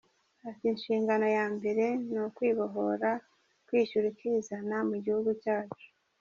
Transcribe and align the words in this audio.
Ati” 0.49 0.65
Inshingano 0.73 1.27
ya 1.37 1.45
mbere 1.55 1.85
ni 2.11 2.19
ukwibohora, 2.27 3.11
kwishyira 3.67 4.05
ukizana 4.13 4.77
mu 4.89 4.95
gihugu 5.03 5.29
cyacu. 5.43 5.85